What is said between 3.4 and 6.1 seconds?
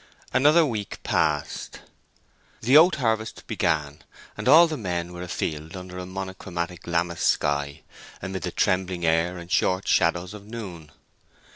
began, and all the men were a field under a